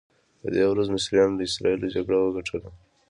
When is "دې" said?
0.53-0.63